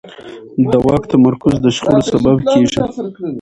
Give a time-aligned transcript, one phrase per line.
[0.71, 2.79] د واک تمرکز د شخړو سبب کېږي